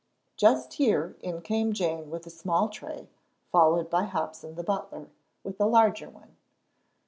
Just 0.35 0.73
here 0.73 1.15
in 1.21 1.43
came 1.43 1.73
Jane 1.73 2.09
with 2.09 2.25
a 2.25 2.31
small 2.31 2.69
tray, 2.69 3.07
followed 3.51 3.87
by 3.87 4.05
Hobson, 4.05 4.55
the 4.55 4.63
butler, 4.63 5.11
with 5.43 5.59
a 5.61 5.65
large 5.67 6.01
one. 6.01 6.37